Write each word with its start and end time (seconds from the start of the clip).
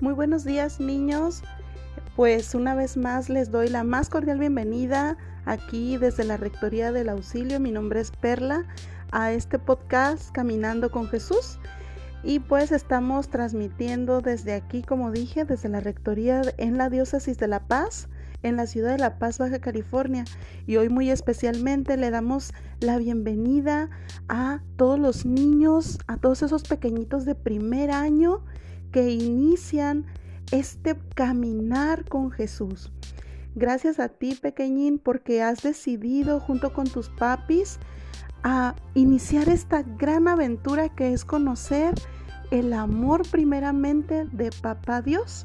Muy 0.00 0.14
buenos 0.14 0.44
días 0.44 0.78
niños. 0.78 1.42
Pues 2.14 2.54
una 2.54 2.76
vez 2.76 2.96
más 2.96 3.28
les 3.28 3.50
doy 3.50 3.68
la 3.68 3.82
más 3.82 4.08
cordial 4.08 4.38
bienvenida 4.38 5.16
aquí 5.44 5.96
desde 5.96 6.22
la 6.22 6.36
Rectoría 6.36 6.92
del 6.92 7.08
Auxilio. 7.08 7.58
Mi 7.58 7.72
nombre 7.72 7.98
es 7.98 8.12
Perla 8.12 8.64
a 9.10 9.32
este 9.32 9.58
podcast 9.58 10.30
Caminando 10.30 10.92
con 10.92 11.08
Jesús. 11.08 11.58
Y 12.22 12.38
pues 12.38 12.70
estamos 12.70 13.28
transmitiendo 13.28 14.20
desde 14.20 14.54
aquí, 14.54 14.82
como 14.82 15.10
dije, 15.10 15.44
desde 15.44 15.68
la 15.68 15.80
Rectoría 15.80 16.42
en 16.58 16.78
la 16.78 16.90
Diócesis 16.90 17.36
de 17.36 17.48
La 17.48 17.66
Paz, 17.66 18.08
en 18.44 18.54
la 18.54 18.68
ciudad 18.68 18.92
de 18.92 18.98
La 18.98 19.18
Paz, 19.18 19.38
Baja 19.38 19.58
California. 19.58 20.22
Y 20.68 20.76
hoy 20.76 20.90
muy 20.90 21.10
especialmente 21.10 21.96
le 21.96 22.12
damos 22.12 22.52
la 22.78 22.98
bienvenida 22.98 23.90
a 24.28 24.62
todos 24.76 25.00
los 25.00 25.26
niños, 25.26 25.98
a 26.06 26.18
todos 26.18 26.44
esos 26.44 26.62
pequeñitos 26.62 27.24
de 27.24 27.34
primer 27.34 27.90
año 27.90 28.44
que 28.92 29.10
inician 29.10 30.06
este 30.50 30.96
caminar 31.14 32.04
con 32.08 32.30
Jesús. 32.30 32.90
Gracias 33.54 33.98
a 33.98 34.08
ti, 34.08 34.34
pequeñín, 34.40 34.98
porque 34.98 35.42
has 35.42 35.62
decidido 35.62 36.40
junto 36.40 36.72
con 36.72 36.86
tus 36.86 37.08
papis 37.08 37.78
a 38.42 38.76
iniciar 38.94 39.48
esta 39.48 39.82
gran 39.82 40.28
aventura 40.28 40.88
que 40.88 41.12
es 41.12 41.24
conocer 41.24 41.94
el 42.50 42.72
amor 42.72 43.28
primeramente 43.28 44.26
de 44.26 44.50
Papá 44.62 45.02
Dios. 45.02 45.44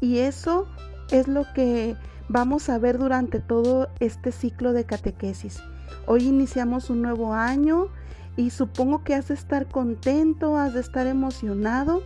Y 0.00 0.18
eso 0.18 0.66
es 1.10 1.28
lo 1.28 1.44
que 1.54 1.96
vamos 2.28 2.68
a 2.68 2.78
ver 2.78 2.98
durante 2.98 3.40
todo 3.40 3.88
este 4.00 4.32
ciclo 4.32 4.72
de 4.72 4.84
catequesis. 4.84 5.60
Hoy 6.06 6.28
iniciamos 6.28 6.90
un 6.90 7.02
nuevo 7.02 7.34
año 7.34 7.88
y 8.36 8.50
supongo 8.50 9.04
que 9.04 9.14
has 9.14 9.28
de 9.28 9.34
estar 9.34 9.68
contento, 9.68 10.56
has 10.56 10.74
de 10.74 10.80
estar 10.80 11.06
emocionado 11.06 12.02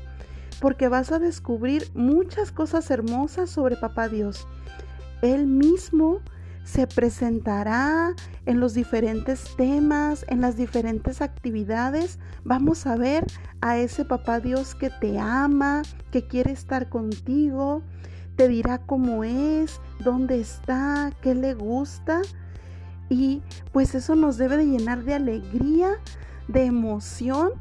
porque 0.61 0.89
vas 0.89 1.13
a 1.13 1.19
descubrir 1.19 1.91
muchas 1.95 2.53
cosas 2.53 2.91
hermosas 2.91 3.51
sobre 3.51 3.77
Papá 3.77 4.09
Dios. 4.09 4.47
Él 5.23 5.47
mismo 5.47 6.21
se 6.65 6.87
presentará 6.87 8.15
en 8.47 8.59
los 8.59 8.75
diferentes 8.75 9.55
temas, 9.57 10.25
en 10.29 10.41
las 10.41 10.57
diferentes 10.57 11.21
actividades. 11.21 12.19
Vamos 12.43 12.87
a 12.87 12.97
ver 12.97 13.27
a 13.61 13.79
ese 13.79 14.05
Papá 14.05 14.41
Dios 14.41 14.75
que 14.75 14.91
te 14.91 15.19
ama, 15.19 15.83
que 16.11 16.27
quiere 16.27 16.53
estar 16.53 16.89
contigo, 16.89 17.83
te 18.37 18.49
dirá 18.49 18.79
cómo 18.79 19.25
es, 19.25 19.81
dónde 20.01 20.41
está, 20.41 21.13
qué 21.21 21.35
le 21.35 21.55
gusta. 21.55 22.23
Y 23.09 23.43
pues 23.73 23.95
eso 23.95 24.17
nos 24.17 24.39
debe 24.39 24.57
de 24.57 24.67
llenar 24.67 25.05
de 25.05 25.15
alegría, 25.15 25.91
de 26.49 26.65
emoción. 26.65 27.53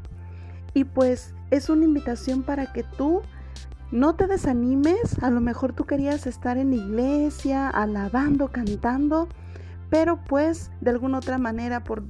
Y 0.73 0.85
pues 0.85 1.33
es 1.52 1.69
una 1.69 1.85
invitación 1.85 2.43
para 2.43 2.71
que 2.71 2.83
tú 2.83 3.21
no 3.91 4.16
te 4.16 4.27
desanimes. 4.27 5.21
A 5.21 5.29
lo 5.29 5.39
mejor 5.39 5.73
tú 5.73 5.85
querías 5.85 6.25
estar 6.25 6.57
en 6.57 6.71
la 6.71 6.77
iglesia, 6.77 7.69
alabando, 7.69 8.47
cantando, 8.49 9.27
pero 9.89 10.17
pues 10.23 10.71
de 10.81 10.89
alguna 10.89 11.19
otra 11.19 11.38
manera 11.38 11.83
por, 11.83 12.03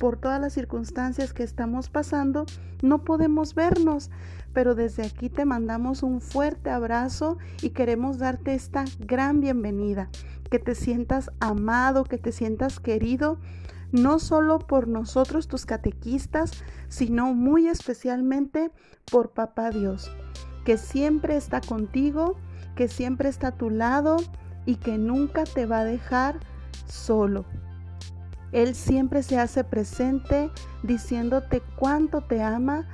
por 0.00 0.16
todas 0.16 0.40
las 0.40 0.54
circunstancias 0.54 1.34
que 1.34 1.42
estamos 1.42 1.90
pasando, 1.90 2.46
no 2.82 3.04
podemos 3.04 3.54
vernos. 3.54 4.10
Pero 4.54 4.74
desde 4.74 5.04
aquí 5.04 5.28
te 5.28 5.44
mandamos 5.44 6.02
un 6.02 6.22
fuerte 6.22 6.70
abrazo 6.70 7.36
y 7.60 7.70
queremos 7.70 8.16
darte 8.16 8.54
esta 8.54 8.86
gran 8.98 9.42
bienvenida. 9.42 10.08
Que 10.50 10.58
te 10.58 10.74
sientas 10.74 11.30
amado, 11.40 12.04
que 12.04 12.16
te 12.16 12.32
sientas 12.32 12.80
querido 12.80 13.38
no 13.92 14.18
solo 14.18 14.58
por 14.58 14.88
nosotros 14.88 15.48
tus 15.48 15.66
catequistas, 15.66 16.62
sino 16.88 17.34
muy 17.34 17.68
especialmente 17.68 18.70
por 19.10 19.30
Papá 19.30 19.70
Dios, 19.70 20.10
que 20.64 20.78
siempre 20.78 21.36
está 21.36 21.60
contigo, 21.60 22.36
que 22.74 22.88
siempre 22.88 23.28
está 23.28 23.48
a 23.48 23.56
tu 23.56 23.70
lado 23.70 24.16
y 24.66 24.76
que 24.76 24.98
nunca 24.98 25.44
te 25.44 25.66
va 25.66 25.80
a 25.80 25.84
dejar 25.84 26.38
solo. 26.86 27.44
Él 28.52 28.74
siempre 28.74 29.22
se 29.22 29.38
hace 29.38 29.64
presente 29.64 30.50
diciéndote 30.82 31.62
cuánto 31.78 32.22
te 32.22 32.42
ama 32.42 32.86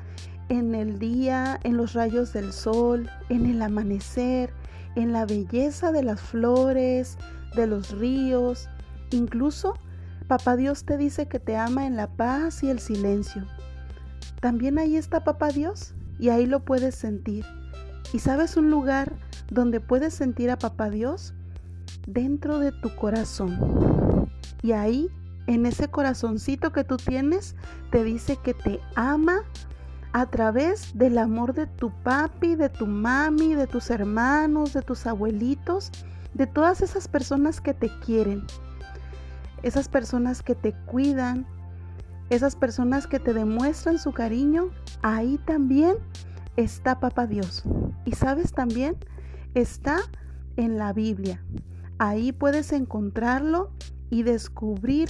en 0.49 0.75
el 0.75 0.99
día, 0.99 1.59
en 1.63 1.77
los 1.77 1.95
rayos 1.95 2.33
del 2.33 2.53
sol, 2.53 3.09
en 3.29 3.47
el 3.47 3.63
amanecer, 3.63 4.53
en 4.97 5.13
la 5.13 5.25
belleza 5.25 5.93
de 5.93 6.03
las 6.03 6.21
flores, 6.21 7.17
de 7.55 7.67
los 7.67 7.91
ríos, 7.99 8.69
incluso 9.11 9.75
Papá 10.33 10.57
Dios 10.57 10.85
te 10.85 10.97
dice 10.97 11.29
que 11.29 11.39
te 11.39 11.59
ama 11.59 11.87
en 11.87 11.95
la 11.95 12.07
paz 12.07 12.63
y 12.63 12.71
el 12.71 12.79
silencio. 12.79 13.45
También 14.41 14.79
ahí 14.79 14.97
está 14.97 15.25
Papá 15.25 15.49
Dios 15.49 15.93
y 16.19 16.31
ahí 16.31 16.47
lo 16.47 16.65
puedes 16.65 16.95
sentir. 16.95 17.45
¿Y 18.15 18.19
sabes 18.19 18.57
un 18.57 18.71
lugar 18.71 19.13
donde 19.51 19.79
puedes 19.79 20.15
sentir 20.15 20.51
a 20.51 20.59
Papá 20.59 20.89
Dios? 20.89 21.35
Dentro 22.07 22.61
de 22.61 22.73
tu 22.73 22.97
corazón. 22.97 24.31
Y 24.63 24.73
ahí, 24.73 25.11
en 25.49 25.67
ese 25.67 25.89
corazoncito 25.89 26.73
que 26.73 26.85
tú 26.85 26.97
tienes, 26.97 27.55
te 27.91 28.03
dice 28.03 28.39
que 28.43 28.55
te 28.55 28.81
ama 28.95 29.43
a 30.15 30.25
través 30.25 30.97
del 30.97 31.19
amor 31.19 31.53
de 31.53 31.67
tu 31.67 31.91
papi, 32.05 32.55
de 32.55 32.71
tu 32.71 32.87
mami, 32.87 33.55
de 33.55 33.67
tus 33.67 33.91
hermanos, 33.91 34.73
de 34.73 34.81
tus 34.81 35.07
abuelitos, 35.07 35.93
de 36.33 36.47
todas 36.47 36.81
esas 36.81 37.07
personas 37.07 37.61
que 37.61 37.75
te 37.75 37.91
quieren 38.01 38.47
esas 39.63 39.89
personas 39.89 40.43
que 40.43 40.55
te 40.55 40.73
cuidan, 40.87 41.47
esas 42.31 42.57
personas 42.57 43.07
que 43.07 43.21
te 43.21 43.35
demuestran 43.35 43.99
su 43.99 44.13
cariño, 44.13 44.71
ahí 45.03 45.39
también 45.45 45.97
está 46.57 47.01
Papá 47.01 47.27
Dios. 47.27 47.65
Y 48.05 48.13
sabes 48.13 48.53
también, 48.53 48.97
está 49.55 49.99
en 50.57 50.79
la 50.79 50.93
Biblia. 50.93 51.43
Ahí 51.99 52.33
puedes 52.33 52.73
encontrarlo 52.73 53.73
y 54.11 54.23
descubrir 54.23 55.09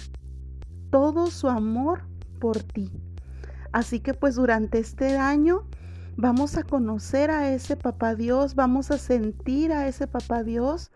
todo 0.90 1.28
su 1.28 1.48
amor 1.48 2.02
por 2.38 2.62
ti. 2.62 2.92
Así 3.72 4.00
que 4.00 4.14
pues 4.14 4.34
durante 4.34 4.78
este 4.78 5.16
año 5.16 5.66
vamos 6.16 6.56
a 6.56 6.62
conocer 6.62 7.30
a 7.30 7.50
ese 7.52 7.76
Papá 7.76 8.14
Dios, 8.14 8.54
vamos 8.54 8.90
a 8.90 8.98
sentir 8.98 9.72
a 9.72 9.88
ese 9.88 10.06
Papá 10.06 10.42
Dios, 10.42 10.90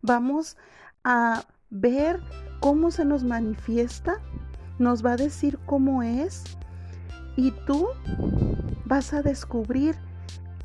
vamos 0.00 0.56
a 1.04 1.44
ver 1.72 2.20
cómo 2.60 2.90
se 2.90 3.04
nos 3.04 3.24
manifiesta, 3.24 4.20
nos 4.78 5.04
va 5.04 5.12
a 5.12 5.16
decir 5.16 5.58
cómo 5.64 6.02
es 6.02 6.44
y 7.34 7.50
tú 7.66 7.88
vas 8.84 9.12
a 9.14 9.22
descubrir 9.22 9.96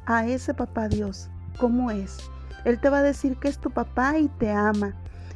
a 0.06 0.28
ese 0.28 0.54
papá 0.54 0.90
Dios, 0.90 1.30
cómo 1.58 1.92
es. 1.92 2.18
Él 2.66 2.80
te 2.80 2.90
va 2.90 3.00
a 3.00 3.04
decir 3.04 3.38
que 3.38 3.48
es 3.48 3.58
tu 3.58 3.72
papá 3.72 4.18
y 4.18 4.28
te 4.28 4.52
ama. 4.52 4.94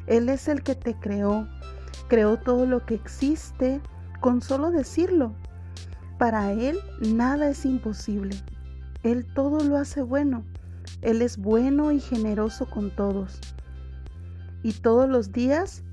Él 0.08 0.28
es 0.28 0.50
el 0.50 0.62
que 0.62 0.76
te 0.76 0.94
creó, 0.94 1.48
creó 2.10 2.38
todo 2.38 2.66
lo 2.66 2.86
que 2.86 2.96
existe 2.96 3.80
con 4.20 4.42
solo 4.42 4.72
decirlo. 4.72 5.34
Para 6.18 6.52
Él 6.52 6.78
nada 7.00 7.50
es 7.50 7.66
imposible. 7.66 8.36
Él 9.04 9.26
todo 9.34 9.64
lo 9.64 9.78
hace 9.78 10.02
bueno. 10.02 10.44
Él 11.02 11.22
es 11.22 11.38
bueno 11.38 11.92
y 11.92 12.02
generoso 12.02 12.66
con 12.66 12.92
todos. 12.92 13.40
Y 14.64 14.74
todos 14.74 15.10
los 15.10 15.32
días 15.32 15.84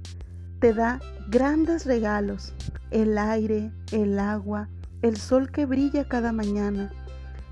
te 0.60 0.74
da 0.74 1.00
grandes 1.28 1.86
regalos, 1.86 2.52
el 2.90 3.16
aire, 3.18 3.70
el 3.92 4.18
agua, 4.18 4.68
el 5.02 5.16
sol 5.16 5.50
que 5.50 5.66
brilla 5.66 6.08
cada 6.08 6.32
mañana, 6.32 6.90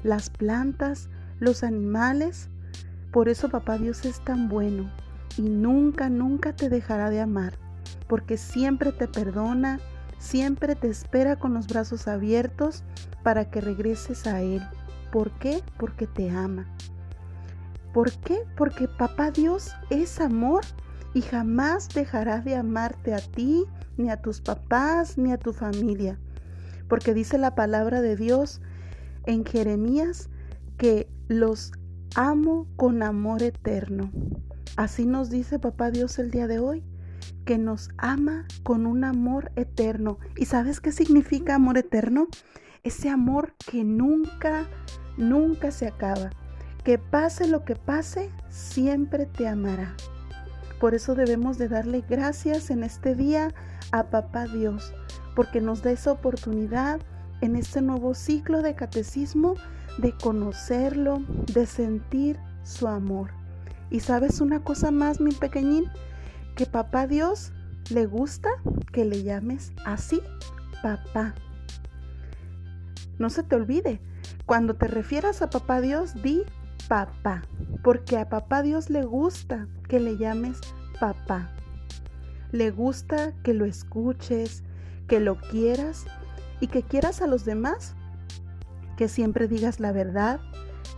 las 0.02 0.30
plantas, 0.30 1.08
los 1.38 1.62
animales. 1.62 2.48
Por 3.12 3.28
eso 3.28 3.48
papá 3.48 3.78
Dios 3.78 4.04
es 4.04 4.20
tan 4.20 4.48
bueno 4.48 4.90
y 5.36 5.42
nunca, 5.42 6.08
nunca 6.08 6.54
te 6.54 6.68
dejará 6.68 7.10
de 7.10 7.20
amar, 7.20 7.54
porque 8.08 8.36
siempre 8.36 8.92
te 8.92 9.08
perdona, 9.08 9.80
siempre 10.18 10.74
te 10.74 10.88
espera 10.88 11.36
con 11.36 11.54
los 11.54 11.66
brazos 11.66 12.08
abiertos 12.08 12.82
para 13.22 13.50
que 13.50 13.60
regreses 13.60 14.26
a 14.26 14.42
Él. 14.42 14.62
¿Por 15.12 15.30
qué? 15.38 15.62
Porque 15.78 16.06
te 16.06 16.30
ama. 16.30 16.66
¿Por 17.92 18.12
qué? 18.12 18.40
Porque 18.56 18.88
papá 18.88 19.30
Dios 19.30 19.72
es 19.90 20.20
amor 20.20 20.64
y 21.16 21.22
jamás 21.22 21.88
dejarás 21.88 22.44
de 22.44 22.56
amarte 22.56 23.14
a 23.14 23.20
ti, 23.20 23.64
ni 23.96 24.10
a 24.10 24.20
tus 24.20 24.42
papás, 24.42 25.16
ni 25.16 25.32
a 25.32 25.38
tu 25.38 25.54
familia. 25.54 26.18
Porque 26.88 27.14
dice 27.14 27.38
la 27.38 27.54
palabra 27.54 28.02
de 28.02 28.16
Dios 28.16 28.60
en 29.24 29.46
Jeremías 29.46 30.28
que 30.76 31.08
los 31.26 31.72
amo 32.16 32.66
con 32.76 33.02
amor 33.02 33.42
eterno. 33.42 34.12
Así 34.76 35.06
nos 35.06 35.30
dice 35.30 35.58
papá 35.58 35.90
Dios 35.90 36.18
el 36.18 36.30
día 36.30 36.48
de 36.48 36.58
hoy, 36.58 36.84
que 37.46 37.56
nos 37.56 37.88
ama 37.96 38.44
con 38.62 38.84
un 38.84 39.02
amor 39.02 39.52
eterno. 39.56 40.18
¿Y 40.36 40.44
sabes 40.44 40.82
qué 40.82 40.92
significa 40.92 41.54
amor 41.54 41.78
eterno? 41.78 42.28
Ese 42.82 43.08
amor 43.08 43.54
que 43.70 43.84
nunca, 43.84 44.66
nunca 45.16 45.70
se 45.70 45.86
acaba. 45.86 46.28
Que 46.84 46.98
pase 46.98 47.48
lo 47.48 47.64
que 47.64 47.74
pase, 47.74 48.30
siempre 48.50 49.24
te 49.24 49.48
amará. 49.48 49.96
Por 50.80 50.94
eso 50.94 51.14
debemos 51.14 51.58
de 51.58 51.68
darle 51.68 52.04
gracias 52.08 52.70
en 52.70 52.84
este 52.84 53.14
día 53.14 53.54
a 53.92 54.04
Papá 54.04 54.46
Dios, 54.46 54.94
porque 55.34 55.60
nos 55.60 55.82
da 55.82 55.90
esa 55.90 56.12
oportunidad 56.12 57.00
en 57.40 57.56
este 57.56 57.80
nuevo 57.82 58.14
ciclo 58.14 58.62
de 58.62 58.74
catecismo 58.74 59.56
de 59.98 60.12
conocerlo, 60.12 61.22
de 61.52 61.66
sentir 61.66 62.38
su 62.62 62.86
amor. 62.86 63.30
Y 63.90 64.00
sabes 64.00 64.40
una 64.40 64.62
cosa 64.62 64.90
más, 64.90 65.20
mi 65.20 65.32
pequeñín, 65.32 65.84
que 66.54 66.66
papá 66.66 67.06
Dios 67.06 67.52
le 67.90 68.06
gusta 68.06 68.50
que 68.92 69.04
le 69.04 69.22
llames 69.22 69.72
así, 69.84 70.20
papá. 70.82 71.34
No 73.18 73.30
se 73.30 73.42
te 73.42 73.56
olvide, 73.56 74.00
cuando 74.44 74.74
te 74.74 74.88
refieras 74.88 75.40
a 75.42 75.50
papá 75.50 75.80
Dios, 75.80 76.20
di 76.22 76.42
papá, 76.88 77.42
porque 77.86 78.18
a 78.18 78.28
papá 78.28 78.62
Dios 78.62 78.90
le 78.90 79.04
gusta 79.04 79.68
que 79.88 80.00
le 80.00 80.16
llames 80.16 80.58
papá. 80.98 81.52
Le 82.50 82.72
gusta 82.72 83.32
que 83.44 83.54
lo 83.54 83.64
escuches, 83.64 84.64
que 85.06 85.20
lo 85.20 85.36
quieras 85.38 86.04
y 86.58 86.66
que 86.66 86.82
quieras 86.82 87.22
a 87.22 87.28
los 87.28 87.44
demás, 87.44 87.94
que 88.96 89.06
siempre 89.06 89.46
digas 89.46 89.78
la 89.78 89.92
verdad, 89.92 90.40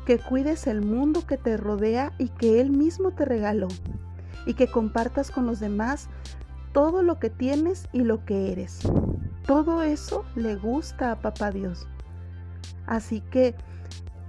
que 0.06 0.18
cuides 0.18 0.66
el 0.66 0.80
mundo 0.80 1.26
que 1.26 1.36
te 1.36 1.58
rodea 1.58 2.14
y 2.16 2.30
que 2.30 2.58
Él 2.58 2.70
mismo 2.70 3.10
te 3.10 3.26
regaló, 3.26 3.68
y 4.46 4.54
que 4.54 4.66
compartas 4.66 5.30
con 5.30 5.44
los 5.44 5.60
demás 5.60 6.08
todo 6.72 7.02
lo 7.02 7.18
que 7.18 7.28
tienes 7.28 7.86
y 7.92 8.00
lo 8.00 8.24
que 8.24 8.50
eres. 8.50 8.80
Todo 9.46 9.82
eso 9.82 10.24
le 10.36 10.56
gusta 10.56 11.12
a 11.12 11.20
Papá 11.20 11.50
Dios. 11.50 11.86
Así 12.86 13.20
que 13.20 13.54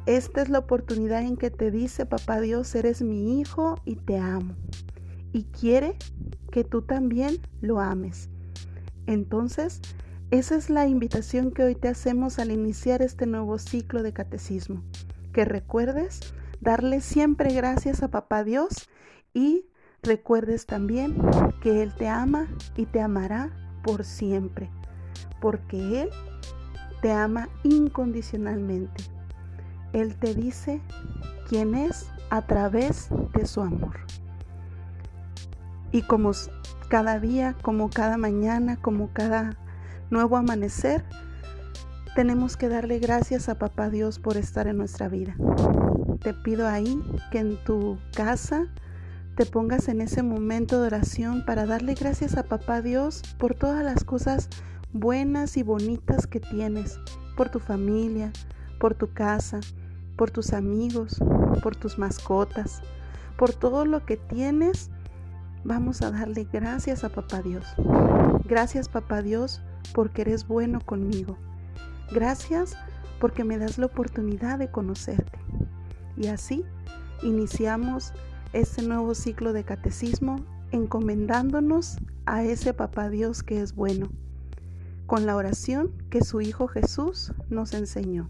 esta 0.05 0.41
es 0.41 0.49
la 0.49 0.59
oportunidad 0.59 1.21
en 1.21 1.37
que 1.37 1.51
te 1.51 1.71
dice 1.71 2.05
Papá 2.05 2.41
Dios, 2.41 2.73
eres 2.75 3.01
mi 3.01 3.39
hijo 3.39 3.75
y 3.85 3.95
te 3.95 4.17
amo. 4.17 4.55
Y 5.31 5.43
quiere 5.45 5.97
que 6.51 6.63
tú 6.63 6.81
también 6.81 7.37
lo 7.61 7.79
ames. 7.79 8.29
Entonces, 9.05 9.81
esa 10.31 10.55
es 10.55 10.69
la 10.69 10.87
invitación 10.87 11.51
que 11.51 11.63
hoy 11.63 11.75
te 11.75 11.87
hacemos 11.87 12.39
al 12.39 12.51
iniciar 12.51 13.01
este 13.01 13.25
nuevo 13.25 13.57
ciclo 13.57 14.03
de 14.03 14.13
catecismo. 14.13 14.83
Que 15.33 15.45
recuerdes 15.45 16.19
darle 16.61 17.01
siempre 17.01 17.53
gracias 17.53 18.03
a 18.03 18.09
Papá 18.09 18.43
Dios 18.43 18.89
y 19.33 19.65
recuerdes 20.03 20.65
también 20.65 21.15
que 21.61 21.81
Él 21.81 21.93
te 21.95 22.07
ama 22.07 22.47
y 22.75 22.85
te 22.85 23.01
amará 23.01 23.51
por 23.83 24.03
siempre, 24.03 24.69
porque 25.41 26.03
Él 26.03 26.09
te 27.01 27.11
ama 27.11 27.49
incondicionalmente. 27.63 29.03
Él 29.93 30.15
te 30.15 30.35
dice 30.35 30.81
quién 31.47 31.75
es 31.75 32.07
a 32.29 32.43
través 32.43 33.09
de 33.33 33.45
su 33.45 33.61
amor. 33.61 33.97
Y 35.91 36.03
como 36.03 36.31
cada 36.89 37.19
día, 37.19 37.55
como 37.61 37.89
cada 37.89 38.17
mañana, 38.17 38.77
como 38.77 39.09
cada 39.13 39.57
nuevo 40.09 40.37
amanecer, 40.37 41.03
tenemos 42.15 42.57
que 42.57 42.69
darle 42.69 42.99
gracias 42.99 43.49
a 43.49 43.55
Papá 43.55 43.89
Dios 43.89 44.19
por 44.19 44.37
estar 44.37 44.67
en 44.67 44.77
nuestra 44.77 45.07
vida. 45.07 45.35
Te 46.21 46.33
pido 46.33 46.67
ahí 46.67 47.01
que 47.31 47.39
en 47.39 47.63
tu 47.63 47.97
casa 48.15 48.67
te 49.35 49.45
pongas 49.45 49.87
en 49.87 50.01
ese 50.01 50.21
momento 50.21 50.81
de 50.81 50.87
oración 50.87 51.45
para 51.45 51.65
darle 51.65 51.93
gracias 51.93 52.35
a 52.37 52.43
Papá 52.43 52.81
Dios 52.81 53.21
por 53.37 53.55
todas 53.55 53.83
las 53.83 54.03
cosas 54.03 54.49
buenas 54.91 55.55
y 55.55 55.63
bonitas 55.63 56.27
que 56.27 56.39
tienes, 56.39 56.99
por 57.37 57.49
tu 57.49 57.59
familia, 57.59 58.33
por 58.79 58.95
tu 58.95 59.13
casa, 59.13 59.61
por 60.19 60.31
tus 60.31 60.51
amigos, 60.51 61.15
por 61.63 61.77
tus 61.77 61.97
mascotas, 61.97 62.81
por 63.37 63.53
todo 63.53 63.85
lo 63.85 64.05
que 64.05 64.17
tienes. 64.17 64.91
Vamos 65.63 66.01
a 66.01 66.11
darle 66.11 66.45
gracias 66.51 67.05
a 67.05 67.09
Papá 67.09 67.41
Dios. 67.41 67.65
Gracias 68.43 68.89
Papá 68.89 69.21
Dios 69.21 69.61
porque 69.93 70.23
eres 70.23 70.45
bueno 70.45 70.81
conmigo. 70.81 71.37
Gracias 72.11 72.75
porque 73.21 73.45
me 73.45 73.57
das 73.57 73.77
la 73.77 73.85
oportunidad 73.85 74.59
de 74.59 74.69
conocerte. 74.69 75.39
Y 76.17 76.27
así 76.27 76.65
iniciamos 77.23 78.11
este 78.51 78.81
nuevo 78.81 79.15
ciclo 79.15 79.53
de 79.53 79.63
catecismo 79.63 80.35
encomendándonos 80.71 81.95
a 82.25 82.43
ese 82.43 82.73
Papá 82.73 83.09
Dios 83.09 83.41
que 83.41 83.61
es 83.61 83.73
bueno, 83.73 84.09
con 85.05 85.25
la 85.25 85.37
oración 85.37 85.93
que 86.09 86.25
su 86.25 86.41
Hijo 86.41 86.67
Jesús 86.67 87.31
nos 87.49 87.73
enseñó. 87.73 88.29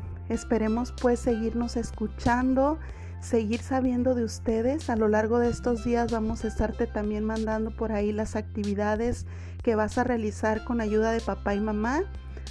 Esperemos 0.31 0.93
pues 0.93 1.19
seguirnos 1.19 1.75
escuchando, 1.75 2.79
seguir 3.19 3.61
sabiendo 3.61 4.15
de 4.15 4.23
ustedes. 4.23 4.89
A 4.89 4.95
lo 4.95 5.09
largo 5.09 5.39
de 5.39 5.49
estos 5.49 5.83
días 5.83 6.09
vamos 6.09 6.45
a 6.45 6.47
estarte 6.47 6.87
también 6.87 7.25
mandando 7.25 7.71
por 7.71 7.91
ahí 7.91 8.13
las 8.13 8.37
actividades 8.37 9.25
que 9.61 9.75
vas 9.75 9.97
a 9.97 10.05
realizar 10.05 10.63
con 10.63 10.79
ayuda 10.79 11.11
de 11.11 11.19
papá 11.19 11.53
y 11.53 11.59
mamá 11.59 12.03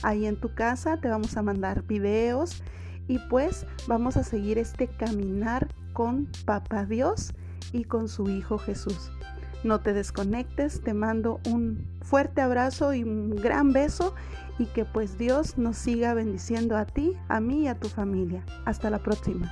ahí 0.03 0.27
en 0.27 0.37
tu 0.39 0.55
casa, 0.55 0.99
te 0.99 1.09
vamos 1.09 1.37
a 1.39 1.43
mandar 1.43 1.83
videos 1.85 2.63
y 3.09 3.19
pues 3.19 3.67
vamos 3.87 4.19
a 4.19 4.25
seguir 4.25 4.59
este 4.59 4.87
caminar 4.87 5.69
con 5.95 6.29
Papá 6.45 6.85
Dios 6.85 7.33
y 7.73 7.85
con 7.85 8.09
su 8.09 8.29
Hijo 8.29 8.59
Jesús. 8.59 9.11
No 9.65 9.81
te 9.81 9.93
desconectes, 9.95 10.83
te 10.83 10.95
mando 10.95 11.41
un 11.47 11.87
fuerte 12.11 12.41
abrazo 12.41 12.93
y 12.93 13.05
un 13.05 13.31
gran 13.37 13.73
beso 13.73 14.15
y 14.59 14.67
que 14.67 14.85
pues 14.85 15.17
Dios 15.17 15.57
nos 15.57 15.77
siga 15.77 16.13
bendiciendo 16.13 16.77
a 16.77 16.85
ti, 16.85 17.17
a 17.29 17.39
mí 17.39 17.63
y 17.63 17.69
a 17.69 17.79
tu 17.79 17.89
familia. 17.89 18.45
Hasta 18.67 18.91
la 18.91 18.99
próxima. 18.99 19.49